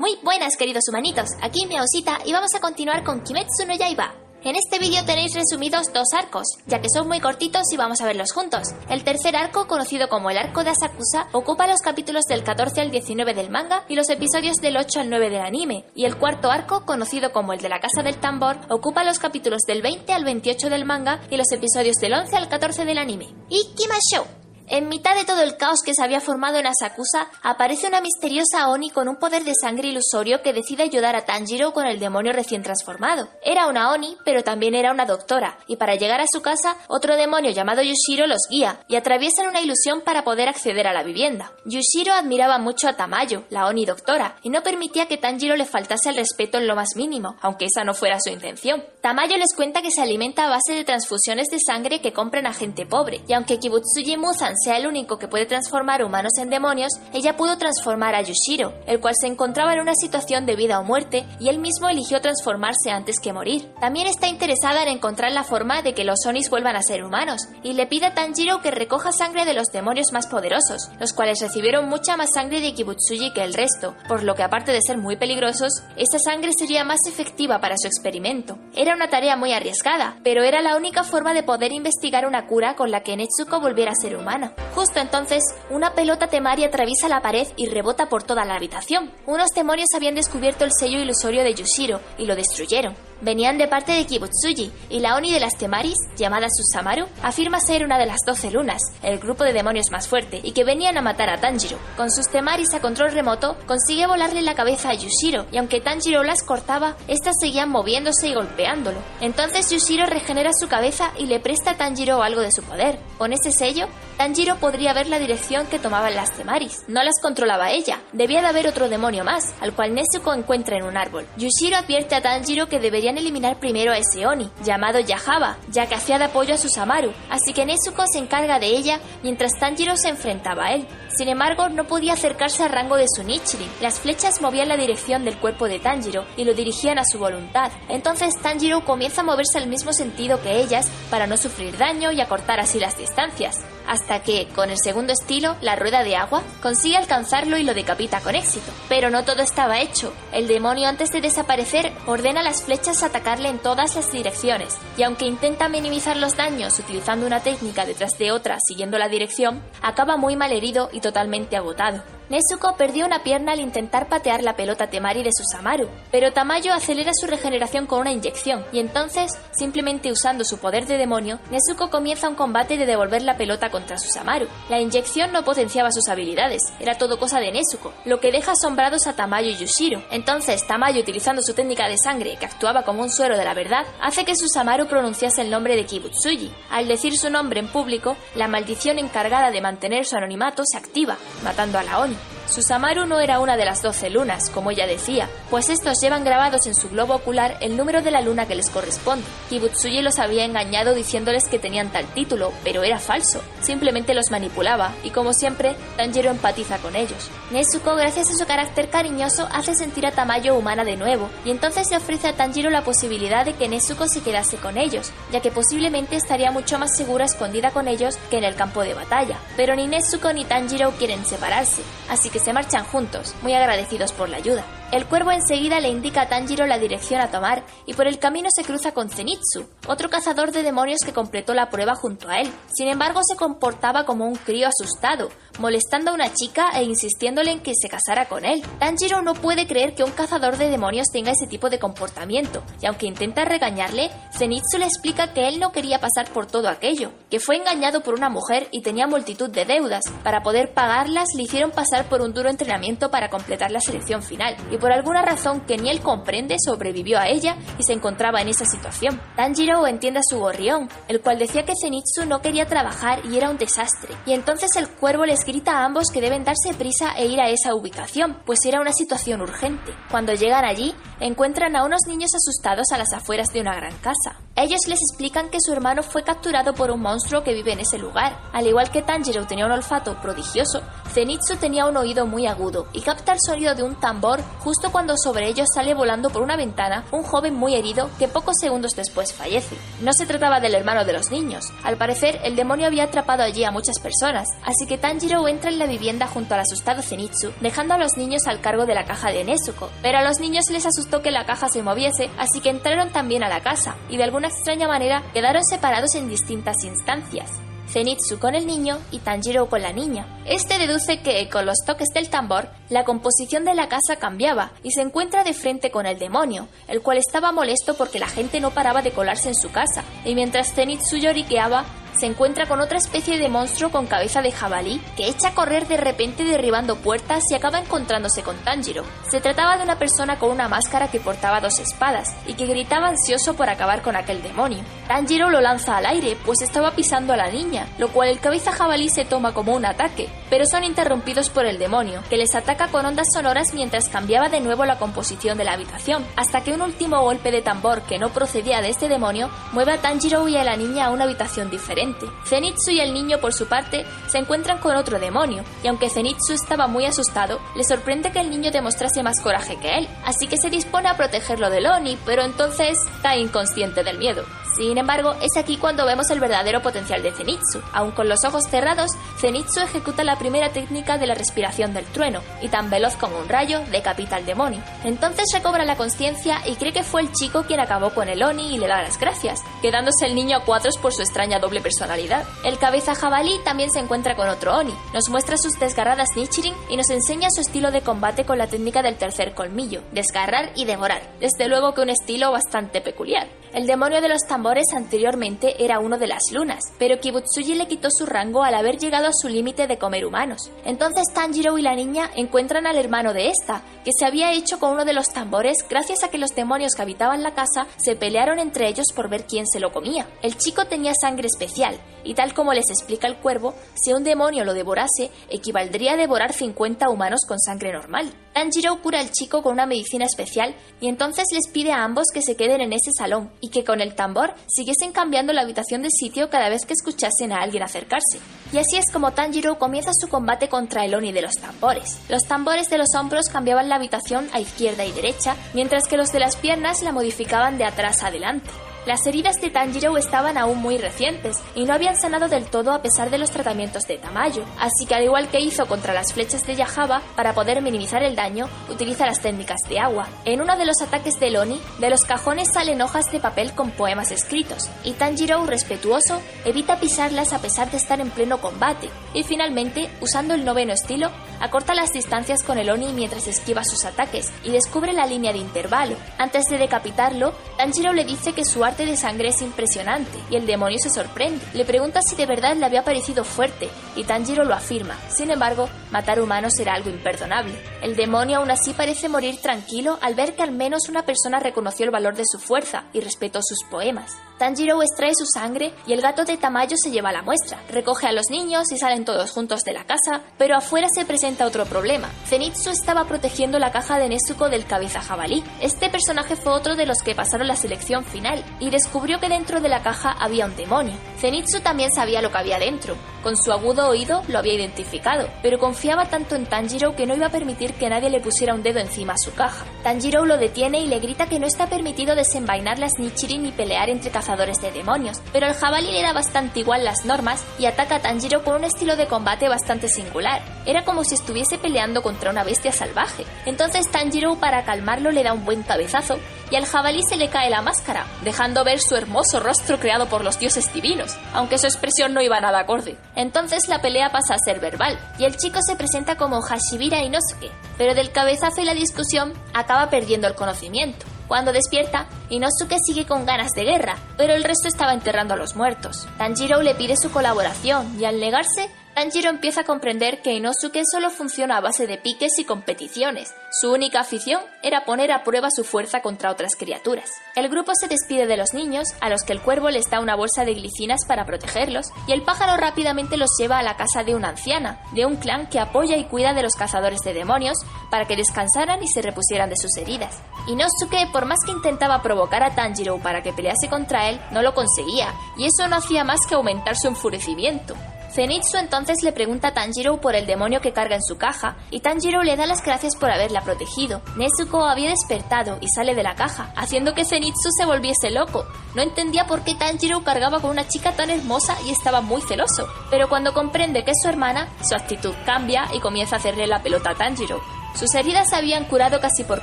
Muy 0.00 0.16
buenas, 0.22 0.56
queridos 0.56 0.84
humanitos. 0.88 1.28
Aquí 1.42 1.66
mi 1.66 1.78
osita 1.78 2.20
y 2.24 2.32
vamos 2.32 2.54
a 2.54 2.60
continuar 2.60 3.04
con 3.04 3.20
Kimetsu 3.22 3.66
no 3.66 3.76
Yaiba. 3.76 4.14
En 4.42 4.56
este 4.56 4.78
vídeo 4.78 5.04
tenéis 5.04 5.34
resumidos 5.34 5.92
dos 5.92 6.14
arcos, 6.14 6.46
ya 6.66 6.80
que 6.80 6.88
son 6.88 7.06
muy 7.06 7.20
cortitos 7.20 7.70
y 7.70 7.76
vamos 7.76 8.00
a 8.00 8.06
verlos 8.06 8.32
juntos. 8.32 8.68
El 8.88 9.04
tercer 9.04 9.36
arco, 9.36 9.66
conocido 9.66 10.08
como 10.08 10.30
el 10.30 10.38
arco 10.38 10.64
de 10.64 10.70
Asakusa, 10.70 11.28
ocupa 11.32 11.66
los 11.66 11.82
capítulos 11.82 12.24
del 12.24 12.42
14 12.42 12.80
al 12.80 12.90
19 12.90 13.34
del 13.34 13.50
manga 13.50 13.84
y 13.90 13.94
los 13.94 14.08
episodios 14.08 14.56
del 14.56 14.78
8 14.78 15.00
al 15.00 15.10
9 15.10 15.28
del 15.28 15.42
anime. 15.42 15.84
Y 15.94 16.06
el 16.06 16.16
cuarto 16.16 16.50
arco, 16.50 16.86
conocido 16.86 17.30
como 17.32 17.52
el 17.52 17.60
de 17.60 17.68
la 17.68 17.80
Casa 17.80 18.02
del 18.02 18.16
Tambor, 18.20 18.56
ocupa 18.70 19.04
los 19.04 19.18
capítulos 19.18 19.60
del 19.66 19.82
20 19.82 20.14
al 20.14 20.24
28 20.24 20.70
del 20.70 20.86
manga 20.86 21.20
y 21.28 21.36
los 21.36 21.52
episodios 21.52 21.96
del 21.96 22.14
11 22.14 22.36
al 22.36 22.48
14 22.48 22.86
del 22.86 22.96
anime. 22.96 23.34
¡Ikimashou! 23.50 24.39
En 24.72 24.88
mitad 24.88 25.16
de 25.16 25.24
todo 25.24 25.42
el 25.42 25.56
caos 25.56 25.80
que 25.84 25.94
se 25.94 26.04
había 26.04 26.20
formado 26.20 26.56
en 26.56 26.68
Asakusa, 26.68 27.26
aparece 27.42 27.88
una 27.88 28.00
misteriosa 28.00 28.68
Oni 28.68 28.90
con 28.90 29.08
un 29.08 29.16
poder 29.16 29.42
de 29.42 29.54
sangre 29.60 29.88
ilusorio 29.88 30.42
que 30.42 30.52
decide 30.52 30.84
ayudar 30.84 31.16
a 31.16 31.24
Tanjiro 31.24 31.72
con 31.72 31.88
el 31.88 31.98
demonio 31.98 32.32
recién 32.32 32.62
transformado. 32.62 33.28
Era 33.42 33.66
una 33.66 33.90
Oni, 33.90 34.16
pero 34.24 34.44
también 34.44 34.76
era 34.76 34.92
una 34.92 35.06
doctora, 35.06 35.58
y 35.66 35.74
para 35.74 35.96
llegar 35.96 36.20
a 36.20 36.28
su 36.32 36.40
casa, 36.40 36.76
otro 36.86 37.16
demonio 37.16 37.50
llamado 37.50 37.82
Yushiro 37.82 38.28
los 38.28 38.42
guía, 38.48 38.78
y 38.86 38.94
atraviesan 38.94 39.48
una 39.48 39.60
ilusión 39.60 40.02
para 40.02 40.22
poder 40.22 40.48
acceder 40.48 40.86
a 40.86 40.92
la 40.92 41.02
vivienda. 41.02 41.50
Yushiro 41.64 42.14
admiraba 42.14 42.58
mucho 42.58 42.86
a 42.86 42.92
Tamayo, 42.92 43.42
la 43.50 43.66
Oni 43.66 43.84
doctora, 43.84 44.36
y 44.44 44.50
no 44.50 44.62
permitía 44.62 45.06
que 45.06 45.18
Tanjiro 45.18 45.56
le 45.56 45.64
faltase 45.64 46.10
el 46.10 46.16
respeto 46.16 46.58
en 46.58 46.68
lo 46.68 46.76
más 46.76 46.94
mínimo, 46.94 47.34
aunque 47.40 47.64
esa 47.64 47.82
no 47.82 47.92
fuera 47.92 48.20
su 48.20 48.30
intención. 48.30 48.84
Tamayo 49.00 49.36
les 49.36 49.52
cuenta 49.52 49.82
que 49.82 49.90
se 49.90 50.00
alimenta 50.00 50.46
a 50.46 50.50
base 50.50 50.74
de 50.74 50.84
transfusiones 50.84 51.48
de 51.48 51.58
sangre 51.58 52.00
que 52.00 52.12
compran 52.12 52.46
a 52.46 52.54
gente 52.54 52.86
pobre, 52.86 53.22
y 53.26 53.32
aunque 53.32 53.58
Kibutsuji 53.58 54.16
Muzan 54.16 54.59
sea 54.62 54.76
el 54.76 54.86
único 54.86 55.18
que 55.18 55.28
puede 55.28 55.46
transformar 55.46 56.04
humanos 56.04 56.32
en 56.38 56.50
demonios, 56.50 56.92
ella 57.12 57.36
pudo 57.36 57.58
transformar 57.58 58.14
a 58.14 58.22
Yushiro, 58.22 58.74
el 58.86 59.00
cual 59.00 59.14
se 59.18 59.26
encontraba 59.26 59.72
en 59.72 59.80
una 59.80 59.94
situación 59.94 60.46
de 60.46 60.56
vida 60.56 60.80
o 60.80 60.84
muerte, 60.84 61.24
y 61.38 61.48
él 61.48 61.58
mismo 61.58 61.88
eligió 61.88 62.20
transformarse 62.20 62.90
antes 62.90 63.20
que 63.20 63.32
morir. 63.32 63.72
También 63.80 64.06
está 64.06 64.28
interesada 64.28 64.82
en 64.82 64.88
encontrar 64.88 65.32
la 65.32 65.44
forma 65.44 65.82
de 65.82 65.94
que 65.94 66.04
los 66.04 66.24
Onis 66.26 66.50
vuelvan 66.50 66.76
a 66.76 66.82
ser 66.82 67.04
humanos, 67.04 67.48
y 67.62 67.72
le 67.72 67.86
pide 67.86 68.06
a 68.06 68.14
Tanjiro 68.14 68.60
que 68.60 68.70
recoja 68.70 69.12
sangre 69.12 69.44
de 69.44 69.54
los 69.54 69.68
demonios 69.68 70.12
más 70.12 70.26
poderosos, 70.26 70.90
los 70.98 71.12
cuales 71.12 71.40
recibieron 71.40 71.88
mucha 71.88 72.16
más 72.16 72.30
sangre 72.34 72.60
de 72.60 72.74
Kibutsuji 72.74 73.32
que 73.32 73.42
el 73.42 73.54
resto, 73.54 73.94
por 74.08 74.22
lo 74.22 74.34
que 74.34 74.42
aparte 74.42 74.72
de 74.72 74.82
ser 74.82 74.98
muy 74.98 75.16
peligrosos, 75.16 75.82
esta 75.96 76.18
sangre 76.18 76.52
sería 76.56 76.84
más 76.84 77.00
efectiva 77.06 77.60
para 77.60 77.76
su 77.78 77.86
experimento. 77.86 78.58
Era 78.74 78.94
una 78.94 79.08
tarea 79.08 79.36
muy 79.36 79.52
arriesgada, 79.52 80.16
pero 80.22 80.42
era 80.42 80.60
la 80.60 80.76
única 80.76 81.04
forma 81.04 81.34
de 81.34 81.42
poder 81.42 81.72
investigar 81.72 82.26
una 82.26 82.46
cura 82.46 82.76
con 82.76 82.90
la 82.90 83.02
que 83.02 83.16
Netsuko 83.16 83.60
volviera 83.60 83.92
a 83.92 83.94
ser 83.94 84.16
humana. 84.16 84.49
Justo 84.74 85.00
entonces, 85.00 85.42
una 85.68 85.94
pelota 85.94 86.28
temaria 86.28 86.68
atraviesa 86.68 87.08
la 87.08 87.22
pared 87.22 87.48
y 87.56 87.68
rebota 87.68 88.08
por 88.08 88.22
toda 88.22 88.44
la 88.44 88.54
habitación. 88.54 89.12
Unos 89.26 89.50
demonios 89.50 89.88
habían 89.94 90.14
descubierto 90.14 90.64
el 90.64 90.72
sello 90.78 91.00
ilusorio 91.00 91.42
de 91.42 91.54
Yushiro 91.54 92.00
y 92.18 92.26
lo 92.26 92.36
destruyeron 92.36 93.09
venían 93.20 93.58
de 93.58 93.68
parte 93.68 93.92
de 93.92 94.06
Kibutsuji, 94.06 94.72
y 94.88 95.00
la 95.00 95.16
Oni 95.16 95.32
de 95.32 95.40
las 95.40 95.56
Temaris, 95.56 95.96
llamada 96.16 96.48
Susamaru, 96.50 97.06
afirma 97.22 97.60
ser 97.60 97.84
una 97.84 97.98
de 97.98 98.06
las 98.06 98.20
doce 98.26 98.50
lunas, 98.50 98.80
el 99.02 99.18
grupo 99.18 99.44
de 99.44 99.52
demonios 99.52 99.90
más 99.90 100.08
fuerte, 100.08 100.40
y 100.42 100.52
que 100.52 100.64
venían 100.64 100.96
a 100.98 101.02
matar 101.02 101.30
a 101.30 101.40
Tanjiro. 101.40 101.78
Con 101.96 102.10
sus 102.10 102.28
Temaris 102.28 102.74
a 102.74 102.80
control 102.80 103.12
remoto, 103.12 103.56
consigue 103.66 104.06
volarle 104.06 104.42
la 104.42 104.54
cabeza 104.54 104.90
a 104.90 104.94
Yushiro, 104.94 105.46
y 105.52 105.58
aunque 105.58 105.80
Tanjiro 105.80 106.22
las 106.22 106.42
cortaba, 106.42 106.96
estas 107.08 107.34
seguían 107.40 107.70
moviéndose 107.70 108.28
y 108.28 108.34
golpeándolo. 108.34 108.98
Entonces 109.20 109.70
Yushiro 109.70 110.06
regenera 110.06 110.50
su 110.58 110.68
cabeza 110.68 111.12
y 111.18 111.26
le 111.26 111.40
presta 111.40 111.72
a 111.72 111.76
Tanjiro 111.76 112.22
algo 112.22 112.40
de 112.40 112.52
su 112.52 112.62
poder. 112.62 112.98
Con 113.18 113.32
ese 113.32 113.52
sello, 113.52 113.86
Tanjiro 114.16 114.56
podría 114.56 114.92
ver 114.92 115.08
la 115.08 115.18
dirección 115.18 115.66
que 115.66 115.78
tomaban 115.78 116.14
las 116.14 116.32
Temaris. 116.32 116.82
No 116.88 117.02
las 117.02 117.14
controlaba 117.22 117.70
ella, 117.70 118.00
debía 118.12 118.42
de 118.42 118.48
haber 118.48 118.66
otro 118.66 118.88
demonio 118.88 119.24
más, 119.24 119.54
al 119.60 119.72
cual 119.72 119.94
Nezuko 119.94 120.34
encuentra 120.34 120.76
en 120.76 120.84
un 120.84 120.96
árbol. 120.96 121.26
Yushiro 121.36 121.76
advierte 121.76 122.14
a 122.14 122.20
Tanjiro 122.20 122.68
que 122.68 122.80
debería 122.80 123.09
eliminar 123.18 123.58
primero 123.58 123.92
a 123.92 123.98
ese 123.98 124.26
Oni, 124.26 124.50
llamado 124.64 125.00
Yahaba, 125.00 125.58
ya 125.70 125.86
que 125.86 125.94
hacía 125.94 126.18
de 126.18 126.24
apoyo 126.24 126.54
a 126.54 126.58
Susamaru, 126.58 127.12
así 127.30 127.52
que 127.52 127.66
Nezuko 127.66 128.04
se 128.12 128.18
encarga 128.18 128.58
de 128.58 128.66
ella 128.66 129.00
mientras 129.22 129.58
Tanjiro 129.58 129.96
se 129.96 130.08
enfrentaba 130.08 130.66
a 130.66 130.74
él. 130.74 130.86
Sin 131.16 131.28
embargo, 131.28 131.68
no 131.68 131.84
podía 131.84 132.12
acercarse 132.12 132.62
al 132.62 132.70
rango 132.70 132.96
de 132.96 133.06
su 133.08 133.22
Nichirin. 133.22 133.68
Las 133.80 134.00
flechas 134.00 134.40
movían 134.40 134.68
la 134.68 134.76
dirección 134.76 135.24
del 135.24 135.38
cuerpo 135.38 135.66
de 135.66 135.80
Tanjiro 135.80 136.24
y 136.36 136.44
lo 136.44 136.54
dirigían 136.54 136.98
a 136.98 137.04
su 137.04 137.18
voluntad. 137.18 137.72
Entonces 137.88 138.34
Tanjiro 138.40 138.84
comienza 138.84 139.22
a 139.22 139.24
moverse 139.24 139.58
al 139.58 139.66
mismo 139.66 139.92
sentido 139.92 140.40
que 140.40 140.60
ellas 140.60 140.90
para 141.10 141.26
no 141.26 141.36
sufrir 141.36 141.76
daño 141.76 142.12
y 142.12 142.20
acortar 142.20 142.60
así 142.60 142.78
las 142.78 142.96
distancias 142.96 143.56
hasta 143.90 144.22
que, 144.22 144.46
con 144.54 144.70
el 144.70 144.78
segundo 144.78 145.12
estilo, 145.12 145.56
la 145.62 145.74
rueda 145.74 146.04
de 146.04 146.14
agua, 146.14 146.44
consigue 146.62 146.96
alcanzarlo 146.96 147.58
y 147.58 147.64
lo 147.64 147.74
decapita 147.74 148.20
con 148.20 148.36
éxito. 148.36 148.70
Pero 148.88 149.10
no 149.10 149.24
todo 149.24 149.42
estaba 149.42 149.80
hecho. 149.80 150.14
El 150.32 150.46
demonio 150.46 150.88
antes 150.88 151.10
de 151.10 151.20
desaparecer 151.20 151.92
ordena 152.06 152.38
a 152.38 152.44
las 152.44 152.62
flechas 152.62 153.02
atacarle 153.02 153.48
en 153.48 153.58
todas 153.58 153.96
las 153.96 154.12
direcciones, 154.12 154.78
y 154.96 155.02
aunque 155.02 155.26
intenta 155.26 155.68
minimizar 155.68 156.16
los 156.16 156.36
daños 156.36 156.78
utilizando 156.78 157.26
una 157.26 157.40
técnica 157.40 157.84
detrás 157.84 158.16
de 158.16 158.30
otra 158.30 158.58
siguiendo 158.64 158.96
la 158.96 159.08
dirección, 159.08 159.60
acaba 159.82 160.16
muy 160.16 160.36
mal 160.36 160.52
herido 160.52 160.88
y 160.92 161.00
totalmente 161.00 161.56
agotado. 161.56 162.19
Nezuko 162.30 162.76
perdió 162.76 163.06
una 163.06 163.24
pierna 163.24 163.50
al 163.50 163.60
intentar 163.60 164.08
patear 164.08 164.44
la 164.44 164.54
pelota 164.54 164.88
Temari 164.88 165.24
de 165.24 165.32
Susamaru, 165.36 165.88
pero 166.12 166.32
Tamayo 166.32 166.72
acelera 166.72 167.10
su 167.12 167.26
regeneración 167.26 167.86
con 167.86 167.98
una 167.98 168.12
inyección, 168.12 168.64
y 168.70 168.78
entonces, 168.78 169.36
simplemente 169.50 170.12
usando 170.12 170.44
su 170.44 170.58
poder 170.58 170.86
de 170.86 170.96
demonio, 170.96 171.40
Nezuko 171.50 171.90
comienza 171.90 172.28
un 172.28 172.36
combate 172.36 172.76
de 172.76 172.86
devolver 172.86 173.22
la 173.22 173.36
pelota 173.36 173.72
contra 173.72 173.98
Susamaru. 173.98 174.46
La 174.68 174.78
inyección 174.78 175.32
no 175.32 175.44
potenciaba 175.44 175.90
sus 175.90 176.08
habilidades, 176.08 176.62
era 176.78 176.96
todo 176.96 177.18
cosa 177.18 177.40
de 177.40 177.50
Nezuko, 177.50 177.92
lo 178.04 178.20
que 178.20 178.30
deja 178.30 178.52
asombrados 178.52 179.08
a 179.08 179.16
Tamayo 179.16 179.50
y 179.50 179.56
Yushiro. 179.56 180.00
Entonces, 180.12 180.64
Tamayo, 180.68 181.00
utilizando 181.00 181.42
su 181.42 181.54
técnica 181.54 181.88
de 181.88 181.98
sangre, 181.98 182.36
que 182.36 182.46
actuaba 182.46 182.84
como 182.84 183.02
un 183.02 183.10
suero 183.10 183.36
de 183.36 183.44
la 183.44 183.54
verdad, 183.54 183.84
hace 184.00 184.24
que 184.24 184.36
Susamaru 184.36 184.86
pronunciase 184.86 185.42
el 185.42 185.50
nombre 185.50 185.74
de 185.74 185.84
Kibutsuji. 185.84 186.52
Al 186.70 186.86
decir 186.86 187.16
su 187.18 187.28
nombre 187.28 187.58
en 187.58 187.66
público, 187.66 188.16
la 188.36 188.46
maldición 188.46 189.00
encargada 189.00 189.50
de 189.50 189.60
mantener 189.60 190.06
su 190.06 190.16
anonimato 190.16 190.62
se 190.64 190.78
activa, 190.78 191.16
matando 191.42 191.80
a 191.80 191.82
la 191.82 191.98
Oni. 191.98 192.19
Susamaru 192.50 193.06
no 193.06 193.20
era 193.20 193.38
una 193.38 193.56
de 193.56 193.64
las 193.64 193.80
doce 193.80 194.10
lunas, 194.10 194.50
como 194.50 194.72
ella 194.72 194.86
decía, 194.88 195.30
pues 195.50 195.68
estos 195.68 196.00
llevan 196.02 196.24
grabados 196.24 196.66
en 196.66 196.74
su 196.74 196.88
globo 196.88 197.14
ocular 197.14 197.56
el 197.60 197.76
número 197.76 198.02
de 198.02 198.10
la 198.10 198.22
luna 198.22 198.46
que 198.46 198.56
les 198.56 198.70
corresponde. 198.70 199.24
Kibutsuji 199.48 200.02
los 200.02 200.18
había 200.18 200.44
engañado 200.44 200.92
diciéndoles 200.92 201.48
que 201.48 201.60
tenían 201.60 201.92
tal 201.92 202.06
título, 202.06 202.52
pero 202.64 202.82
era 202.82 202.98
falso. 202.98 203.40
Simplemente 203.60 204.14
los 204.14 204.32
manipulaba, 204.32 204.92
y 205.04 205.10
como 205.10 205.32
siempre, 205.32 205.76
Tanjiro 205.96 206.30
empatiza 206.30 206.78
con 206.78 206.96
ellos. 206.96 207.30
Nezuko, 207.52 207.94
gracias 207.94 208.30
a 208.30 208.34
su 208.36 208.44
carácter 208.46 208.90
cariñoso, 208.90 209.48
hace 209.52 209.74
sentir 209.74 210.04
a 210.06 210.12
Tamayo 210.12 210.56
humana 210.56 210.82
de 210.82 210.96
nuevo, 210.96 211.30
y 211.44 211.52
entonces 211.52 211.88
le 211.90 211.98
ofrece 211.98 212.26
a 212.26 212.36
Tanjiro 212.36 212.70
la 212.70 212.82
posibilidad 212.82 213.44
de 213.44 213.54
que 213.54 213.68
Nezuko 213.68 214.08
se 214.08 214.22
quedase 214.22 214.56
con 214.56 214.76
ellos, 214.76 215.12
ya 215.30 215.40
que 215.40 215.52
posiblemente 215.52 216.16
estaría 216.16 216.50
mucho 216.50 216.80
más 216.80 216.96
segura 216.96 217.26
escondida 217.26 217.70
con 217.70 217.86
ellos 217.86 218.18
que 218.28 218.38
en 218.38 218.44
el 218.44 218.56
campo 218.56 218.82
de 218.82 218.94
batalla. 218.94 219.38
Pero 219.56 219.76
ni 219.76 219.86
Nezuko 219.86 220.32
ni 220.32 220.44
Tanjiro 220.44 220.90
quieren 220.98 221.24
separarse, 221.24 221.82
así 222.08 222.28
se 222.40 222.52
marchan 222.52 222.84
juntos, 222.84 223.34
muy 223.42 223.52
agradecidos 223.52 224.12
por 224.12 224.28
la 224.28 224.38
ayuda. 224.38 224.64
El 224.92 225.06
cuervo 225.06 225.30
enseguida 225.30 225.78
le 225.78 225.88
indica 225.88 226.22
a 226.22 226.28
Tanjiro 226.28 226.66
la 226.66 226.80
dirección 226.80 227.20
a 227.20 227.30
tomar 227.30 227.62
y 227.86 227.94
por 227.94 228.08
el 228.08 228.18
camino 228.18 228.48
se 228.52 228.64
cruza 228.64 228.90
con 228.90 229.08
Zenitsu, 229.08 229.68
otro 229.86 230.10
cazador 230.10 230.50
de 230.50 230.64
demonios 230.64 231.02
que 231.04 231.12
completó 231.12 231.54
la 231.54 231.70
prueba 231.70 231.94
junto 231.94 232.28
a 232.28 232.40
él. 232.40 232.50
Sin 232.74 232.88
embargo, 232.88 233.20
se 233.22 233.36
comportaba 233.36 234.04
como 234.04 234.26
un 234.26 234.34
crío 234.34 234.66
asustado, 234.66 235.28
molestando 235.60 236.10
a 236.10 236.14
una 236.14 236.32
chica 236.32 236.70
e 236.74 236.82
insistiéndole 236.82 237.52
en 237.52 237.60
que 237.60 237.74
se 237.80 237.88
casara 237.88 238.26
con 238.26 238.44
él. 238.44 238.62
Tanjiro 238.80 239.22
no 239.22 239.34
puede 239.34 239.68
creer 239.68 239.94
que 239.94 240.02
un 240.02 240.10
cazador 240.10 240.56
de 240.56 240.70
demonios 240.70 241.06
tenga 241.12 241.30
ese 241.30 241.46
tipo 241.46 241.70
de 241.70 241.78
comportamiento, 241.78 242.64
y 242.82 242.86
aunque 242.86 243.06
intenta 243.06 243.44
regañarle, 243.44 244.10
Zenitsu 244.36 244.78
le 244.78 244.86
explica 244.86 245.32
que 245.32 245.46
él 245.46 245.60
no 245.60 245.70
quería 245.70 246.00
pasar 246.00 246.28
por 246.32 246.46
todo 246.46 246.68
aquello, 246.68 247.12
que 247.30 247.38
fue 247.38 247.56
engañado 247.56 248.02
por 248.02 248.14
una 248.14 248.28
mujer 248.28 248.66
y 248.72 248.82
tenía 248.82 249.06
multitud 249.06 249.50
de 249.50 249.64
deudas. 249.64 250.02
Para 250.24 250.42
poder 250.42 250.72
pagarlas 250.72 251.28
le 251.36 251.44
hicieron 251.44 251.70
pasar 251.70 252.06
por 252.06 252.22
un 252.22 252.34
duro 252.34 252.50
entrenamiento 252.50 253.12
para 253.12 253.30
completar 253.30 253.70
la 253.70 253.80
selección 253.80 254.24
final, 254.24 254.56
por 254.80 254.92
alguna 254.92 255.22
razón 255.22 255.60
que 255.60 255.76
ni 255.76 255.90
él 255.90 256.00
comprende 256.00 256.56
sobrevivió 256.58 257.18
a 257.18 257.28
ella 257.28 257.56
y 257.78 257.84
se 257.84 257.92
encontraba 257.92 258.40
en 258.40 258.48
esa 258.48 258.64
situación. 258.64 259.20
Tanjiro 259.36 259.86
entiende 259.86 260.20
a 260.20 260.28
su 260.28 260.38
gorrión, 260.38 260.88
el 261.08 261.20
cual 261.20 261.38
decía 261.38 261.64
que 261.64 261.74
Zenitsu 261.80 262.26
no 262.26 262.40
quería 262.40 262.66
trabajar 262.66 263.24
y 263.26 263.36
era 263.36 263.50
un 263.50 263.58
desastre, 263.58 264.14
y 264.26 264.32
entonces 264.32 264.70
el 264.76 264.88
cuervo 264.88 265.26
les 265.26 265.44
grita 265.44 265.72
a 265.72 265.84
ambos 265.84 266.10
que 266.12 266.20
deben 266.20 266.44
darse 266.44 266.74
prisa 266.74 267.12
e 267.16 267.26
ir 267.26 267.40
a 267.40 267.48
esa 267.48 267.74
ubicación, 267.74 268.38
pues 268.44 268.64
era 268.64 268.80
una 268.80 268.92
situación 268.92 269.42
urgente. 269.42 269.92
Cuando 270.10 270.34
llegan 270.34 270.64
allí, 270.64 270.94
encuentran 271.20 271.76
a 271.76 271.84
unos 271.84 272.00
niños 272.06 272.30
asustados 272.34 272.86
a 272.92 272.98
las 272.98 273.12
afueras 273.12 273.52
de 273.52 273.60
una 273.60 273.76
gran 273.76 273.96
casa. 273.98 274.39
Ellos 274.56 274.80
les 274.88 274.98
explican 274.98 275.48
que 275.48 275.58
su 275.60 275.72
hermano 275.72 276.02
fue 276.02 276.22
capturado 276.22 276.74
por 276.74 276.90
un 276.90 277.00
monstruo 277.00 277.42
que 277.42 277.54
vive 277.54 277.72
en 277.72 277.80
ese 277.80 277.98
lugar. 277.98 278.36
Al 278.52 278.66
igual 278.66 278.90
que 278.90 279.00
Tanjiro 279.00 279.46
tenía 279.46 279.64
un 279.64 279.72
olfato 279.72 280.20
prodigioso, 280.20 280.82
Zenitsu 281.12 281.56
tenía 281.56 281.86
un 281.86 281.96
oído 281.96 282.26
muy 282.26 282.46
agudo 282.46 282.86
y 282.92 283.00
capta 283.00 283.32
el 283.32 283.38
sonido 283.40 283.74
de 283.74 283.82
un 283.82 283.94
tambor 283.96 284.40
justo 284.58 284.92
cuando 284.92 285.16
sobre 285.16 285.48
ellos 285.48 285.68
sale 285.74 285.94
volando 285.94 286.30
por 286.30 286.42
una 286.42 286.56
ventana 286.56 287.04
un 287.10 287.22
joven 287.22 287.54
muy 287.54 287.74
herido 287.74 288.10
que 288.18 288.28
pocos 288.28 288.56
segundos 288.60 288.94
después 288.94 289.32
fallece. 289.32 289.76
No 290.02 290.12
se 290.12 290.26
trataba 290.26 290.60
del 290.60 290.74
hermano 290.74 291.04
de 291.04 291.14
los 291.14 291.30
niños. 291.30 291.72
Al 291.82 291.96
parecer, 291.96 292.40
el 292.44 292.54
demonio 292.54 292.86
había 292.86 293.04
atrapado 293.04 293.42
allí 293.42 293.64
a 293.64 293.70
muchas 293.70 293.98
personas, 293.98 294.46
así 294.64 294.86
que 294.86 294.98
Tanjiro 294.98 295.46
entra 295.48 295.70
en 295.70 295.78
la 295.78 295.86
vivienda 295.86 296.26
junto 296.26 296.54
al 296.54 296.60
asustado 296.60 297.02
Zenitsu, 297.02 297.52
dejando 297.60 297.94
a 297.94 297.98
los 297.98 298.16
niños 298.16 298.46
al 298.46 298.60
cargo 298.60 298.84
de 298.84 298.94
la 298.94 299.04
caja 299.04 299.30
de 299.30 299.44
Nezuko. 299.44 299.90
Pero 300.02 300.18
a 300.18 300.24
los 300.24 300.38
niños 300.38 300.64
les 300.70 300.86
asustó 300.86 301.22
que 301.22 301.30
la 301.30 301.46
caja 301.46 301.68
se 301.68 301.82
moviese, 301.82 302.30
así 302.36 302.60
que 302.60 302.70
entraron 302.70 303.10
también 303.10 303.42
a 303.42 303.48
la 303.48 303.62
casa 303.62 303.96
y 304.08 304.16
de 304.16 304.24
alguna 304.24 304.49
extraña 304.50 304.86
manera 304.86 305.22
quedaron 305.32 305.64
separados 305.64 306.14
en 306.14 306.28
distintas 306.28 306.84
instancias. 306.84 307.50
Zenitsu 307.90 308.38
con 308.38 308.54
el 308.54 308.66
niño 308.66 308.98
y 309.10 309.18
Tanjiro 309.18 309.68
con 309.68 309.82
la 309.82 309.92
niña. 309.92 310.26
Este 310.46 310.78
deduce 310.78 311.20
que, 311.20 311.48
con 311.48 311.66
los 311.66 311.78
toques 311.84 312.08
del 312.14 312.30
tambor, 312.30 312.68
la 312.88 313.04
composición 313.04 313.64
de 313.64 313.74
la 313.74 313.88
casa 313.88 314.16
cambiaba 314.16 314.72
y 314.82 314.92
se 314.92 315.02
encuentra 315.02 315.42
de 315.42 315.54
frente 315.54 315.90
con 315.90 316.06
el 316.06 316.18
demonio, 316.18 316.68
el 316.86 317.02
cual 317.02 317.18
estaba 317.18 317.50
molesto 317.50 317.94
porque 317.94 318.20
la 318.20 318.28
gente 318.28 318.60
no 318.60 318.70
paraba 318.70 319.02
de 319.02 319.10
colarse 319.10 319.48
en 319.48 319.56
su 319.56 319.72
casa, 319.72 320.04
y 320.24 320.34
mientras 320.34 320.72
Zenitsu 320.72 321.16
lloriqueaba, 321.16 321.84
se 322.18 322.26
encuentra 322.26 322.66
con 322.66 322.80
otra 322.80 322.98
especie 322.98 323.38
de 323.38 323.48
monstruo 323.48 323.90
con 323.90 324.06
cabeza 324.06 324.42
de 324.42 324.52
jabalí 324.52 325.00
que 325.16 325.28
echa 325.28 325.48
a 325.48 325.54
correr 325.54 325.86
de 325.86 325.96
repente 325.96 326.44
derribando 326.44 326.96
puertas 326.96 327.44
y 327.50 327.54
acaba 327.54 327.78
encontrándose 327.78 328.42
con 328.42 328.56
Tanjiro. 328.58 329.04
Se 329.30 329.40
trataba 329.40 329.76
de 329.76 329.84
una 329.84 329.98
persona 329.98 330.38
con 330.38 330.50
una 330.50 330.68
máscara 330.68 331.08
que 331.08 331.20
portaba 331.20 331.60
dos 331.60 331.78
espadas 331.78 332.34
y 332.46 332.54
que 332.54 332.66
gritaba 332.66 333.08
ansioso 333.08 333.54
por 333.54 333.68
acabar 333.68 334.02
con 334.02 334.16
aquel 334.16 334.42
demonio. 334.42 334.80
Tanjiro 335.08 335.50
lo 335.50 335.60
lanza 335.60 335.96
al 335.96 336.06
aire, 336.06 336.36
pues 336.44 336.62
estaba 336.62 336.92
pisando 336.92 337.32
a 337.32 337.36
la 337.36 337.50
niña, 337.50 337.86
lo 337.98 338.08
cual 338.08 338.28
el 338.28 338.40
cabeza 338.40 338.72
jabalí 338.72 339.08
se 339.08 339.24
toma 339.24 339.54
como 339.54 339.74
un 339.74 339.84
ataque, 339.84 340.28
pero 340.50 340.66
son 340.66 340.84
interrumpidos 340.84 341.48
por 341.48 341.66
el 341.66 341.78
demonio, 341.78 342.22
que 342.28 342.36
les 342.36 342.54
ataca 342.54 342.88
con 342.88 343.06
ondas 343.06 343.28
sonoras 343.32 343.72
mientras 343.74 344.08
cambiaba 344.08 344.48
de 344.48 344.60
nuevo 344.60 344.84
la 344.84 344.98
composición 344.98 345.56
de 345.56 345.64
la 345.64 345.72
habitación, 345.72 346.26
hasta 346.36 346.62
que 346.62 346.72
un 346.72 346.82
último 346.82 347.20
golpe 347.22 347.50
de 347.50 347.62
tambor 347.62 348.02
que 348.02 348.18
no 348.18 348.30
procedía 348.30 348.80
de 348.80 348.88
este 348.88 349.08
demonio 349.08 349.50
mueve 349.72 349.92
a 349.92 349.98
Tanjiro 349.98 350.46
y 350.48 350.56
a 350.56 350.64
la 350.64 350.76
niña 350.76 351.06
a 351.06 351.10
una 351.10 351.24
habitación 351.24 351.70
diferente. 351.70 352.26
Zenitsu 352.46 352.90
y 352.90 353.00
el 353.00 353.12
niño, 353.12 353.38
por 353.38 353.52
su 353.52 353.66
parte, 353.66 354.04
se 354.28 354.38
encuentran 354.38 354.78
con 354.78 354.96
otro 354.96 355.18
demonio, 355.18 355.64
y 355.82 355.88
aunque 355.88 356.10
Zenitsu 356.10 356.52
estaba 356.52 356.86
muy 356.86 357.04
asustado, 357.04 357.60
le 357.76 357.84
sorprende 357.84 358.32
que 358.32 358.40
el 358.40 358.50
niño 358.50 358.70
demostrase 358.70 359.22
más 359.22 359.40
coraje 359.42 359.76
que 359.76 359.98
él, 359.98 360.08
así 360.24 360.46
que 360.46 360.56
se 360.56 360.70
dispone 360.70 361.08
a 361.08 361.16
protegerlo 361.16 361.68
de 361.68 361.80
Oni, 361.88 362.18
pero 362.24 362.42
entonces 362.42 362.98
cae 363.22 363.40
inconsciente 363.40 364.02
del 364.04 364.18
miedo. 364.18 364.44
Sin 364.80 364.96
embargo, 364.96 365.34
es 365.42 365.58
aquí 365.58 365.76
cuando 365.76 366.06
vemos 366.06 366.30
el 366.30 366.40
verdadero 366.40 366.80
potencial 366.80 367.22
de 367.22 367.32
Zenitsu. 367.32 367.82
Aun 367.92 368.12
con 368.12 368.30
los 368.30 368.46
ojos 368.46 368.64
cerrados, 368.66 369.10
Zenitsu 369.38 369.80
ejecuta 369.80 370.24
la 370.24 370.38
primera 370.38 370.72
técnica 370.72 371.18
de 371.18 371.26
la 371.26 371.34
respiración 371.34 371.92
del 371.92 372.06
trueno, 372.06 372.40
y 372.62 372.68
tan 372.68 372.88
veloz 372.88 373.14
como 373.16 373.38
un 373.38 373.46
rayo, 373.50 373.82
decapita 373.90 374.36
al 374.36 374.46
demonio. 374.46 374.82
Entonces 375.04 375.50
recobra 375.52 375.84
la 375.84 375.96
conciencia 375.96 376.62
y 376.64 376.76
cree 376.76 376.94
que 376.94 377.02
fue 377.02 377.20
el 377.20 377.30
chico 377.30 377.64
quien 377.64 377.78
acabó 377.78 378.14
con 378.14 378.30
el 378.30 378.42
Oni 378.42 378.74
y 378.74 378.78
le 378.78 378.86
da 378.86 379.02
las 379.02 379.20
gracias, 379.20 379.62
quedándose 379.82 380.24
el 380.24 380.34
niño 380.34 380.56
a 380.56 380.64
cuatros 380.64 380.96
por 380.96 381.12
su 381.12 381.20
extraña 381.20 381.58
doble 381.58 381.82
personalidad. 381.82 382.46
El 382.64 382.78
cabeza 382.78 383.14
jabalí 383.14 383.60
también 383.62 383.90
se 383.90 383.98
encuentra 383.98 384.34
con 384.34 384.48
otro 384.48 384.74
Oni, 384.78 384.94
nos 385.12 385.28
muestra 385.28 385.58
sus 385.58 385.78
desgarradas 385.78 386.34
Nichirin 386.36 386.74
y 386.88 386.96
nos 386.96 387.10
enseña 387.10 387.48
su 387.50 387.60
estilo 387.60 387.90
de 387.90 388.00
combate 388.00 388.46
con 388.46 388.56
la 388.56 388.66
técnica 388.66 389.02
del 389.02 389.18
tercer 389.18 389.52
colmillo, 389.52 390.00
desgarrar 390.12 390.70
y 390.74 390.86
devorar. 390.86 391.20
Desde 391.38 391.68
luego 391.68 391.92
que 391.92 392.00
un 392.00 392.08
estilo 392.08 392.50
bastante 392.50 393.02
peculiar. 393.02 393.46
El 393.72 393.86
demonio 393.86 394.20
de 394.20 394.28
los 394.28 394.42
tambores 394.48 394.86
anteriormente 394.96 395.84
era 395.84 396.00
uno 396.00 396.18
de 396.18 396.26
las 396.26 396.42
lunas, 396.50 396.80
pero 396.98 397.20
Kibutsuji 397.20 397.76
le 397.76 397.86
quitó 397.86 398.08
su 398.10 398.26
rango 398.26 398.64
al 398.64 398.74
haber 398.74 398.98
llegado 398.98 399.28
a 399.28 399.32
su 399.32 399.48
límite 399.48 399.86
de 399.86 399.96
comer 399.96 400.26
humanos. 400.26 400.72
Entonces 400.84 401.32
Tanjiro 401.32 401.78
y 401.78 401.82
la 401.82 401.94
niña 401.94 402.30
encuentran 402.34 402.88
al 402.88 402.96
hermano 402.96 403.32
de 403.32 403.48
esta, 403.48 403.82
que 404.04 404.10
se 404.18 404.26
había 404.26 404.52
hecho 404.52 404.80
con 404.80 404.90
uno 404.94 405.04
de 405.04 405.12
los 405.12 405.28
tambores 405.28 405.84
gracias 405.88 406.24
a 406.24 406.30
que 406.30 406.38
los 406.38 406.56
demonios 406.56 406.96
que 406.96 407.02
habitaban 407.02 407.44
la 407.44 407.54
casa 407.54 407.86
se 407.96 408.16
pelearon 408.16 408.58
entre 408.58 408.88
ellos 408.88 409.06
por 409.14 409.28
ver 409.28 409.46
quién 409.46 409.68
se 409.68 409.78
lo 409.78 409.92
comía. 409.92 410.26
El 410.42 410.58
chico 410.58 410.86
tenía 410.86 411.12
sangre 411.14 411.46
especial, 411.46 412.00
y 412.24 412.34
tal 412.34 412.54
como 412.54 412.74
les 412.74 412.90
explica 412.90 413.28
el 413.28 413.36
cuervo, 413.36 413.74
si 413.94 414.12
un 414.12 414.24
demonio 414.24 414.64
lo 414.64 414.74
devorase, 414.74 415.30
equivaldría 415.48 416.14
a 416.14 416.16
devorar 416.16 416.52
50 416.52 417.08
humanos 417.08 417.42
con 417.46 417.60
sangre 417.60 417.92
normal. 417.92 418.32
Tanjiro 418.52 419.00
cura 419.00 419.20
al 419.20 419.30
chico 419.30 419.62
con 419.62 419.74
una 419.74 419.86
medicina 419.86 420.24
especial 420.24 420.74
y 421.00 421.08
entonces 421.08 421.44
les 421.52 421.68
pide 421.68 421.92
a 421.92 422.04
ambos 422.04 422.26
que 422.34 422.42
se 422.42 422.56
queden 422.56 422.80
en 422.80 422.92
ese 422.92 423.12
salón 423.16 423.50
y 423.60 423.68
que 423.68 423.84
con 423.84 424.00
el 424.00 424.14
tambor 424.14 424.54
siguiesen 424.66 425.12
cambiando 425.12 425.52
la 425.52 425.62
habitación 425.62 426.02
de 426.02 426.10
sitio 426.10 426.50
cada 426.50 426.68
vez 426.68 426.86
que 426.86 426.94
escuchasen 426.94 427.52
a 427.52 427.62
alguien 427.62 427.82
acercarse. 427.82 428.40
Y 428.72 428.78
así 428.78 428.96
es 428.96 429.10
como 429.12 429.32
Tanjiro 429.32 429.78
comienza 429.78 430.12
su 430.14 430.28
combate 430.28 430.68
contra 430.68 431.04
el 431.04 431.14
Oni 431.14 431.32
de 431.32 431.42
los 431.42 431.54
tambores. 431.54 432.18
Los 432.28 432.42
tambores 432.44 432.88
de 432.88 432.98
los 432.98 433.14
hombros 433.18 433.48
cambiaban 433.48 433.88
la 433.88 433.96
habitación 433.96 434.48
a 434.52 434.60
izquierda 434.60 435.04
y 435.04 435.12
derecha, 435.12 435.56
mientras 435.74 436.08
que 436.08 436.16
los 436.16 436.32
de 436.32 436.40
las 436.40 436.56
piernas 436.56 437.02
la 437.02 437.12
modificaban 437.12 437.78
de 437.78 437.84
atrás 437.84 438.22
a 438.22 438.28
adelante. 438.30 438.70
Las 439.06 439.26
heridas 439.26 439.60
de 439.62 439.70
Tanjiro 439.70 440.18
estaban 440.18 440.58
aún 440.58 440.78
muy 440.78 440.98
recientes 440.98 441.56
y 441.74 441.84
no 441.84 441.94
habían 441.94 442.20
sanado 442.20 442.48
del 442.48 442.66
todo 442.66 442.92
a 442.92 443.00
pesar 443.00 443.30
de 443.30 443.38
los 443.38 443.50
tratamientos 443.50 444.02
de 444.02 444.18
Tamayo, 444.18 444.62
así 444.78 445.06
que 445.06 445.14
al 445.14 445.24
igual 445.24 445.48
que 445.48 445.58
hizo 445.58 445.86
contra 445.86 446.12
las 446.12 446.34
flechas 446.34 446.66
de 446.66 446.76
Yahaba, 446.76 447.22
para 447.34 447.54
poder 447.54 447.80
minimizar 447.80 448.22
el 448.22 448.36
daño, 448.36 448.68
utiliza 448.90 449.24
las 449.24 449.40
técnicas 449.40 449.80
de 449.88 450.00
agua. 450.00 450.28
En 450.44 450.60
uno 450.60 450.76
de 450.76 450.84
los 450.84 451.00
ataques 451.00 451.40
de 451.40 451.50
Loni, 451.50 451.80
de 451.98 452.10
los 452.10 452.24
cajones 452.24 452.68
salen 452.74 453.00
hojas 453.00 453.32
de 453.32 453.40
papel 453.40 453.72
con 453.72 453.90
poemas 453.90 454.32
escritos, 454.32 454.90
y 455.02 455.12
Tanjiro, 455.12 455.64
respetuoso, 455.64 456.42
evita 456.66 457.00
pisarlas 457.00 457.54
a 457.54 457.60
pesar 457.60 457.90
de 457.90 457.96
estar 457.96 458.20
en 458.20 458.30
pleno 458.30 458.60
combate, 458.60 459.08
y 459.32 459.44
finalmente, 459.44 460.10
usando 460.20 460.52
el 460.52 460.64
noveno 460.64 460.92
estilo, 460.92 461.30
acorta 461.60 461.94
las 461.94 462.12
distancias 462.12 462.62
con 462.62 462.76
el 462.76 462.90
Oni 462.90 463.12
mientras 463.14 463.46
esquiva 463.46 463.82
sus 463.82 464.04
ataques 464.04 464.52
y 464.62 464.70
descubre 464.70 465.14
la 465.14 465.26
línea 465.26 465.52
de 465.52 465.58
intervalo. 465.58 466.16
Antes 466.36 466.64
de 466.66 466.78
decapitarlo, 466.78 467.54
Tanjiro 467.80 468.12
le 468.12 468.26
dice 468.26 468.52
que 468.52 468.66
su 468.66 468.84
arte 468.84 469.06
de 469.06 469.16
sangre 469.16 469.48
es 469.48 469.62
impresionante 469.62 470.38
y 470.50 470.56
el 470.56 470.66
demonio 470.66 470.98
se 470.98 471.08
sorprende. 471.08 471.64
Le 471.72 471.86
pregunta 471.86 472.20
si 472.20 472.36
de 472.36 472.44
verdad 472.44 472.76
le 472.76 472.84
había 472.84 473.04
parecido 473.04 473.42
fuerte 473.42 473.88
y 474.16 474.24
Tanjiro 474.24 474.64
lo 474.66 474.74
afirma. 474.74 475.16
Sin 475.30 475.50
embargo, 475.50 475.88
matar 476.10 476.42
humanos 476.42 476.78
era 476.78 476.92
algo 476.92 477.08
imperdonable. 477.08 477.72
El 478.02 478.16
demonio 478.16 478.58
aún 478.58 478.70
así 478.70 478.92
parece 478.92 479.30
morir 479.30 479.62
tranquilo 479.62 480.18
al 480.20 480.34
ver 480.34 480.54
que 480.54 480.62
al 480.62 480.72
menos 480.72 481.08
una 481.08 481.24
persona 481.24 481.58
reconoció 481.58 482.04
el 482.04 482.10
valor 482.10 482.34
de 482.34 482.44
su 482.44 482.58
fuerza 482.58 483.04
y 483.14 483.20
respetó 483.20 483.60
sus 483.62 483.82
poemas. 483.90 484.36
Tanjiro 484.58 485.02
extrae 485.02 485.32
su 485.34 485.46
sangre 485.46 485.94
y 486.06 486.12
el 486.12 486.20
gato 486.20 486.44
de 486.44 486.58
Tamayo 486.58 486.98
se 487.02 487.10
lleva 487.10 487.32
la 487.32 487.40
muestra. 487.40 487.82
Recoge 487.90 488.26
a 488.26 488.32
los 488.32 488.50
niños 488.50 488.92
y 488.92 488.98
salen 488.98 489.24
todos 489.24 489.52
juntos 489.52 489.84
de 489.84 489.94
la 489.94 490.04
casa, 490.04 490.42
pero 490.58 490.76
afuera 490.76 491.08
se 491.10 491.24
presenta 491.24 491.64
otro 491.64 491.86
problema. 491.86 492.28
Zenitsu 492.44 492.90
estaba 492.90 493.24
protegiendo 493.24 493.78
la 493.78 493.90
caja 493.90 494.18
de 494.18 494.28
Nezuko 494.28 494.68
del 494.68 494.84
cabeza 494.84 495.22
jabalí. 495.22 495.64
Este 495.80 496.10
personaje 496.10 496.56
fue 496.56 496.72
otro 496.72 496.94
de 496.94 497.06
los 497.06 497.22
que 497.22 497.34
pasaron 497.34 497.69
la 497.70 497.76
selección 497.76 498.24
final 498.24 498.64
y 498.80 498.90
descubrió 498.90 499.38
que 499.38 499.48
dentro 499.48 499.80
de 499.80 499.88
la 499.88 500.02
caja 500.02 500.32
había 500.32 500.66
un 500.66 500.74
demonio. 500.74 501.14
Zenitsu 501.38 501.78
también 501.80 502.10
sabía 502.12 502.42
lo 502.42 502.50
que 502.50 502.58
había 502.58 502.80
dentro. 502.80 503.14
Con 503.44 503.56
su 503.56 503.70
agudo 503.72 504.08
oído 504.08 504.42
lo 504.48 504.58
había 504.58 504.74
identificado, 504.74 505.48
pero 505.62 505.78
confiaba 505.78 506.26
tanto 506.26 506.56
en 506.56 506.66
Tanjiro 506.66 507.14
que 507.14 507.26
no 507.26 507.36
iba 507.36 507.46
a 507.46 507.50
permitir 507.50 507.94
que 507.94 508.10
nadie 508.10 508.28
le 508.28 508.40
pusiera 508.40 508.74
un 508.74 508.82
dedo 508.82 508.98
encima 508.98 509.34
a 509.34 509.38
su 509.38 509.54
caja. 509.54 509.86
Tanjiro 510.02 510.44
lo 510.44 510.58
detiene 510.58 511.00
y 511.00 511.06
le 511.06 511.20
grita 511.20 511.46
que 511.46 511.60
no 511.60 511.66
está 511.66 511.86
permitido 511.86 512.34
desenvainar 512.34 512.98
las 512.98 513.18
Nichirin 513.18 513.62
ni 513.62 513.70
pelear 513.70 514.10
entre 514.10 514.32
cazadores 514.32 514.78
de 514.82 514.90
demonios, 514.90 515.40
pero 515.52 515.68
el 515.68 515.74
jabalí 515.74 516.10
le 516.10 516.22
da 516.22 516.32
bastante 516.32 516.80
igual 516.80 517.04
las 517.04 517.24
normas 517.24 517.64
y 517.78 517.86
ataca 517.86 518.16
a 518.16 518.20
Tanjiro 518.20 518.64
con 518.64 518.74
un 518.74 518.84
estilo 518.84 519.14
de 519.14 519.28
combate 519.28 519.68
bastante 519.68 520.08
singular. 520.08 520.60
Era 520.84 521.04
como 521.04 521.22
si 521.22 521.36
estuviese 521.36 521.78
peleando 521.78 522.22
contra 522.22 522.50
una 522.50 522.64
bestia 522.64 522.92
salvaje. 522.92 523.46
Entonces 523.64 524.10
Tanjiro 524.10 524.56
para 524.56 524.84
calmarlo 524.84 525.30
le 525.30 525.44
da 525.44 525.52
un 525.52 525.64
buen 525.64 525.84
cabezazo 525.84 526.36
y 526.70 526.76
al 526.76 526.86
jabalí 526.86 527.22
se 527.28 527.36
le 527.36 527.48
cae 527.48 527.70
la 527.70 527.82
máscara, 527.82 528.26
dejando 528.42 528.84
ver 528.84 529.00
su 529.00 529.16
hermoso 529.16 529.60
rostro 529.60 529.98
creado 529.98 530.26
por 530.26 530.44
los 530.44 530.58
dioses 530.58 530.92
divinos, 530.92 531.36
aunque 531.52 531.78
su 531.78 531.86
expresión 531.86 532.34
no 532.34 532.42
iba 532.42 532.60
nada 532.60 532.80
acorde. 532.80 533.16
Entonces 533.34 533.88
la 533.88 534.00
pelea 534.00 534.30
pasa 534.30 534.54
a 534.54 534.58
ser 534.64 534.80
verbal, 534.80 535.18
y 535.38 535.44
el 535.44 535.56
chico 535.56 535.80
se 535.86 535.96
presenta 535.96 536.36
como 536.36 536.60
Hashibira 536.62 537.22
Inosuke, 537.22 537.72
pero 537.98 538.14
del 538.14 538.32
cabezazo 538.32 538.80
y 538.80 538.84
la 538.84 538.94
discusión 538.94 539.52
acaba 539.74 540.10
perdiendo 540.10 540.46
el 540.46 540.54
conocimiento. 540.54 541.26
Cuando 541.48 541.72
despierta, 541.72 542.26
Inosuke 542.48 542.96
sigue 543.04 543.26
con 543.26 543.44
ganas 543.44 543.72
de 543.72 543.82
guerra, 543.82 544.16
pero 544.36 544.54
el 544.54 544.62
resto 544.62 544.86
estaba 544.86 545.14
enterrando 545.14 545.54
a 545.54 545.56
los 545.56 545.74
muertos. 545.74 546.28
Tanjiro 546.38 546.80
le 546.80 546.94
pide 546.94 547.16
su 547.16 547.32
colaboración 547.32 548.20
y 548.20 548.24
al 548.24 548.38
negarse, 548.38 548.88
Tanjiro 549.14 549.50
empieza 549.50 549.82
a 549.82 549.84
comprender 549.84 550.40
que 550.40 550.54
Inosuke 550.54 551.02
solo 551.04 551.30
funciona 551.30 551.76
a 551.76 551.80
base 551.80 552.06
de 552.06 552.16
piques 552.16 552.58
y 552.58 552.64
competiciones. 552.64 553.52
Su 553.70 553.92
única 553.92 554.20
afición 554.20 554.62
era 554.82 555.04
poner 555.04 555.32
a 555.32 555.42
prueba 555.42 555.68
su 555.70 555.84
fuerza 555.84 556.22
contra 556.22 556.50
otras 556.50 556.74
criaturas. 556.78 557.28
El 557.54 557.68
grupo 557.68 557.92
se 557.94 558.08
despide 558.08 558.46
de 558.46 558.56
los 558.56 558.72
niños, 558.72 559.08
a 559.20 559.28
los 559.28 559.42
que 559.42 559.52
el 559.52 559.60
cuervo 559.60 559.90
les 559.90 560.08
da 560.08 560.20
una 560.20 560.36
bolsa 560.36 560.64
de 560.64 560.74
glicinas 560.74 561.24
para 561.26 561.44
protegerlos, 561.44 562.06
y 562.26 562.32
el 562.32 562.42
pájaro 562.42 562.80
rápidamente 562.80 563.36
los 563.36 563.50
lleva 563.58 563.78
a 563.78 563.82
la 563.82 563.96
casa 563.96 564.24
de 564.24 564.34
una 564.34 564.50
anciana, 564.50 565.00
de 565.12 565.26
un 565.26 565.36
clan 565.36 565.68
que 565.68 565.80
apoya 565.80 566.16
y 566.16 566.24
cuida 566.24 566.54
de 566.54 566.62
los 566.62 566.74
cazadores 566.74 567.20
de 567.20 567.34
demonios, 567.34 567.78
para 568.10 568.26
que 568.26 568.36
descansaran 568.36 569.02
y 569.02 569.08
se 569.08 569.22
repusieran 569.22 569.68
de 569.68 569.76
sus 569.76 569.96
heridas. 569.98 570.38
Inosuke, 570.66 571.30
por 571.32 571.46
más 571.46 571.58
que 571.66 571.72
intentaba 571.72 572.22
provocar 572.22 572.62
a 572.62 572.74
Tanjiro 572.74 573.18
para 573.18 573.42
que 573.42 573.52
pelease 573.52 573.88
contra 573.90 574.30
él, 574.30 574.40
no 574.52 574.62
lo 574.62 574.72
conseguía, 574.72 575.34
y 575.58 575.66
eso 575.66 575.88
no 575.88 575.96
hacía 575.96 576.24
más 576.24 576.40
que 576.48 576.54
aumentar 576.54 576.96
su 576.96 577.08
enfurecimiento. 577.08 577.96
Zenitsu 578.32 578.76
entonces 578.78 579.24
le 579.24 579.32
pregunta 579.32 579.68
a 579.68 579.74
Tanjiro 579.74 580.20
por 580.20 580.36
el 580.36 580.46
demonio 580.46 580.80
que 580.80 580.92
carga 580.92 581.16
en 581.16 581.22
su 581.22 581.36
caja, 581.36 581.76
y 581.90 582.00
Tanjiro 582.00 582.44
le 582.44 582.56
da 582.56 582.64
las 582.66 582.84
gracias 582.84 583.16
por 583.16 583.30
haberla 583.30 583.62
protegido. 583.62 584.22
Nezuko 584.36 584.84
había 584.84 585.10
despertado 585.10 585.78
y 585.80 585.88
sale 585.88 586.14
de 586.14 586.22
la 586.22 586.36
caja, 586.36 586.72
haciendo 586.76 587.12
que 587.12 587.24
Zenitsu 587.24 587.70
se 587.76 587.86
volviese 587.86 588.30
loco. 588.30 588.66
No 588.94 589.02
entendía 589.02 589.46
por 589.46 589.62
qué 589.62 589.74
Tanjiro 589.74 590.22
cargaba 590.22 590.60
con 590.60 590.70
una 590.70 590.86
chica 590.86 591.12
tan 591.12 591.30
hermosa 591.30 591.76
y 591.86 591.90
estaba 591.90 592.20
muy 592.20 592.40
celoso, 592.42 592.88
pero 593.10 593.28
cuando 593.28 593.52
comprende 593.52 594.04
que 594.04 594.12
es 594.12 594.22
su 594.22 594.28
hermana, 594.28 594.68
su 594.88 594.94
actitud 594.94 595.34
cambia 595.44 595.88
y 595.92 595.98
comienza 595.98 596.36
a 596.36 596.38
hacerle 596.38 596.68
la 596.68 596.82
pelota 596.82 597.10
a 597.10 597.14
Tanjiro. 597.16 597.60
Sus 597.94 598.14
heridas 598.14 598.48
se 598.48 598.56
habían 598.56 598.84
curado 598.84 599.20
casi 599.20 599.42
por 599.42 599.62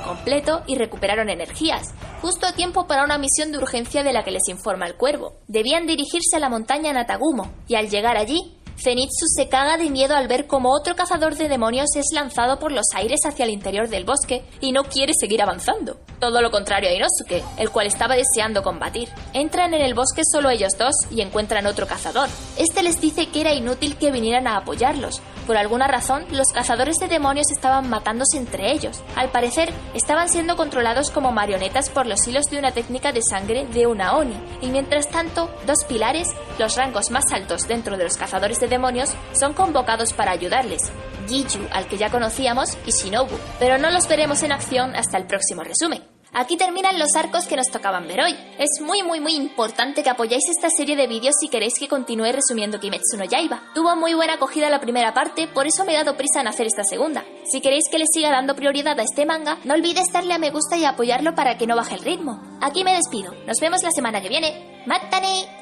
completo 0.00 0.62
y 0.66 0.76
recuperaron 0.76 1.30
energías, 1.30 1.94
justo 2.20 2.46
a 2.46 2.52
tiempo 2.52 2.86
para 2.86 3.04
una 3.04 3.16
misión 3.16 3.50
de 3.50 3.58
urgencia 3.58 4.02
de 4.02 4.12
la 4.12 4.22
que 4.22 4.30
les 4.30 4.48
informa 4.48 4.86
el 4.86 4.96
cuervo. 4.96 5.36
Debían 5.48 5.86
dirigirse 5.86 6.36
a 6.36 6.38
la 6.38 6.50
montaña 6.50 6.92
Natagumo, 6.92 7.50
y 7.66 7.76
al 7.76 7.88
llegar 7.88 8.18
allí, 8.18 8.57
Zenitsu 8.80 9.26
se 9.26 9.48
caga 9.48 9.76
de 9.76 9.90
miedo 9.90 10.14
al 10.14 10.28
ver 10.28 10.46
cómo 10.46 10.70
otro 10.70 10.94
cazador 10.94 11.34
de 11.34 11.48
demonios 11.48 11.96
es 11.96 12.06
lanzado 12.12 12.60
por 12.60 12.70
los 12.70 12.86
aires 12.94 13.20
hacia 13.26 13.44
el 13.44 13.50
interior 13.50 13.88
del 13.88 14.04
bosque 14.04 14.44
y 14.60 14.70
no 14.70 14.84
quiere 14.84 15.14
seguir 15.18 15.42
avanzando. 15.42 15.96
Todo 16.20 16.40
lo 16.40 16.52
contrario 16.52 16.88
a 16.88 16.92
Inosuke, 16.92 17.42
el 17.58 17.70
cual 17.70 17.88
estaba 17.88 18.14
deseando 18.14 18.62
combatir. 18.62 19.08
Entran 19.32 19.74
en 19.74 19.82
el 19.82 19.94
bosque 19.94 20.22
solo 20.24 20.50
ellos 20.50 20.74
dos 20.78 20.94
y 21.10 21.22
encuentran 21.22 21.66
otro 21.66 21.88
cazador. 21.88 22.28
Este 22.56 22.84
les 22.84 23.00
dice 23.00 23.26
que 23.26 23.40
era 23.40 23.52
inútil 23.52 23.96
que 23.96 24.12
vinieran 24.12 24.46
a 24.46 24.56
apoyarlos. 24.56 25.20
Por 25.46 25.56
alguna 25.56 25.88
razón, 25.88 26.24
los 26.30 26.48
cazadores 26.52 26.98
de 26.98 27.08
demonios 27.08 27.50
estaban 27.50 27.88
matándose 27.88 28.36
entre 28.36 28.70
ellos. 28.70 29.00
Al 29.16 29.30
parecer, 29.30 29.72
estaban 29.94 30.28
siendo 30.28 30.56
controlados 30.56 31.10
como 31.10 31.32
marionetas 31.32 31.88
por 31.88 32.06
los 32.06 32.26
hilos 32.28 32.44
de 32.50 32.58
una 32.58 32.72
técnica 32.72 33.12
de 33.12 33.22
sangre 33.22 33.66
de 33.66 33.86
una 33.86 34.16
Oni. 34.16 34.36
Y 34.60 34.68
mientras 34.68 35.08
tanto, 35.08 35.50
dos 35.66 35.84
pilares, 35.88 36.28
los 36.58 36.76
rangos 36.76 37.10
más 37.10 37.32
altos 37.32 37.66
dentro 37.66 37.96
de 37.96 38.04
los 38.04 38.16
cazadores 38.16 38.60
de 38.60 38.67
demonios 38.68 39.10
son 39.32 39.54
convocados 39.54 40.12
para 40.12 40.32
ayudarles, 40.32 40.82
Giju, 41.28 41.66
al 41.72 41.86
que 41.86 41.98
ya 41.98 42.10
conocíamos, 42.10 42.76
y 42.86 42.90
Shinobu, 42.90 43.36
pero 43.58 43.78
no 43.78 43.90
los 43.90 44.08
veremos 44.08 44.42
en 44.42 44.52
acción 44.52 44.94
hasta 44.96 45.18
el 45.18 45.26
próximo 45.26 45.62
resumen. 45.62 46.02
Aquí 46.34 46.56
terminan 46.56 46.98
los 46.98 47.16
arcos 47.16 47.46
que 47.46 47.56
nos 47.56 47.68
tocaban 47.68 48.06
ver 48.06 48.20
hoy. 48.20 48.36
Es 48.58 48.82
muy 48.82 49.02
muy 49.02 49.18
muy 49.18 49.34
importante 49.34 50.02
que 50.02 50.10
apoyáis 50.10 50.44
esta 50.48 50.68
serie 50.68 50.94
de 50.94 51.06
vídeos 51.06 51.34
si 51.40 51.48
queréis 51.48 51.78
que 51.78 51.88
continúe 51.88 52.32
resumiendo 52.32 52.78
Kimetsu 52.78 53.16
no 53.16 53.24
Yaiba. 53.24 53.62
Tuvo 53.74 53.96
muy 53.96 54.14
buena 54.14 54.34
acogida 54.34 54.68
la 54.68 54.80
primera 54.80 55.14
parte, 55.14 55.48
por 55.48 55.66
eso 55.66 55.84
me 55.84 55.94
he 55.94 55.96
dado 55.96 56.16
prisa 56.16 56.40
en 56.40 56.48
hacer 56.48 56.66
esta 56.66 56.84
segunda. 56.84 57.24
Si 57.50 57.60
queréis 57.60 57.84
que 57.90 57.98
le 57.98 58.04
siga 58.12 58.30
dando 58.30 58.54
prioridad 58.54 58.98
a 59.00 59.02
este 59.02 59.24
manga, 59.24 59.58
no 59.64 59.74
olvides 59.74 60.12
darle 60.12 60.34
a 60.34 60.38
me 60.38 60.50
gusta 60.50 60.76
y 60.76 60.84
apoyarlo 60.84 61.34
para 61.34 61.56
que 61.56 61.66
no 61.66 61.76
baje 61.76 61.94
el 61.94 62.04
ritmo. 62.04 62.40
Aquí 62.60 62.84
me 62.84 62.94
despido. 62.94 63.34
Nos 63.46 63.58
vemos 63.60 63.82
la 63.82 63.90
semana 63.90 64.20
que 64.20 64.28
viene. 64.28 64.82
¡Matane! 64.86 65.57